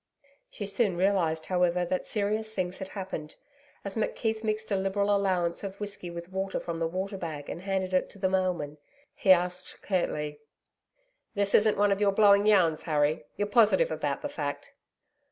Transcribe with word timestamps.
She 0.49 0.65
soon 0.65 0.97
realised, 0.97 1.45
however, 1.45 1.85
that 1.85 2.07
serious 2.07 2.51
things 2.55 2.79
had 2.79 2.87
happened. 2.87 3.35
As 3.85 3.95
McKeith 3.95 4.43
mixed 4.43 4.71
a 4.71 4.75
liberal 4.75 5.15
allowance 5.15 5.63
of 5.63 5.79
whisky 5.79 6.09
with 6.09 6.31
water 6.31 6.59
from 6.59 6.79
the 6.79 6.87
water 6.87 7.19
bag 7.19 7.47
and 7.51 7.61
handed 7.61 7.93
it 7.93 8.09
to 8.09 8.17
the 8.17 8.27
mailman, 8.27 8.79
he 9.13 9.31
asked 9.31 9.79
curtly: 9.83 10.39
'This 11.35 11.53
isn't 11.53 11.77
one 11.77 11.91
of 11.91 12.01
your 12.01 12.13
blowing 12.13 12.47
yarns, 12.47 12.81
Harry? 12.89 13.25
You're 13.37 13.47
positive 13.47 13.91
about 13.91 14.23
the 14.23 14.29
fact?' 14.29 14.73